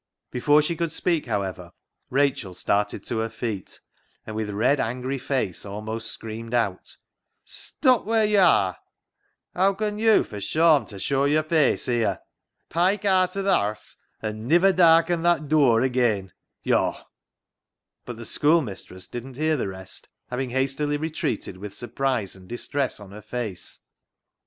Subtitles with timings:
[0.31, 1.73] Before she could speak, however,
[2.09, 3.81] Rachel started to her feet,
[4.25, 6.97] and with red angry face almost screamed out
[7.45, 8.77] —"Stop wheer yo' are!
[9.55, 12.19] Haa con yo' for VAULTING AMBITION 267 shawm ta show yo'r face here?
[12.69, 16.31] Pike aat o' th' haase, an' niver darken that dur ageean!
[16.63, 16.95] Yo'"—
[18.03, 22.99] But the schoolmistress didn't hear the rest, having hastily retreated with surprise and dis tress
[22.99, 23.81] on her face.